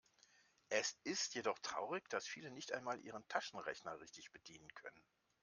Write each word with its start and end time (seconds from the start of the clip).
Es 0.69 0.97
ist 1.03 1.35
jedoch 1.35 1.59
traurig, 1.59 2.09
dass 2.09 2.25
viele 2.25 2.49
nicht 2.49 2.71
einmal 2.71 2.99
ihren 3.01 3.27
Taschenrechner 3.27 3.99
richtig 3.99 4.31
bedienen 4.31 4.73
können. 4.73 5.05